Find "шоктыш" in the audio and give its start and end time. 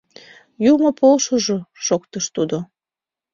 1.85-2.25